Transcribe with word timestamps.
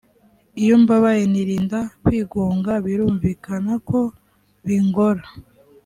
iyo 0.63 0.75
mbabaye 0.83 1.23
nirinda 1.31 1.79
kwigunga 2.03 2.71
birumvikana 2.85 3.73
ko 3.89 3.99
bingora 4.65 5.23